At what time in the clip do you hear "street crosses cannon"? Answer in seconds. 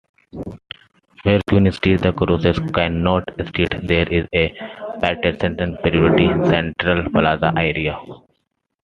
1.71-3.17